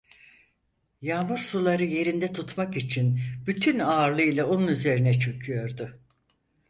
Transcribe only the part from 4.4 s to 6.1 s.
onun üzerine çöküyordu.